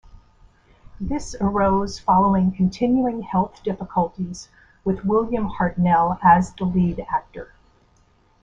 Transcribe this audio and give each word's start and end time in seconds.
This 0.99 1.35
arose 1.39 1.99
following 1.99 2.53
continuing 2.53 3.21
health 3.21 3.61
difficulties 3.61 4.49
with 4.83 5.05
William 5.05 5.47
Hartnell 5.47 6.17
as 6.23 6.53
the 6.55 6.63
lead 6.63 7.01
actor. 7.13 7.53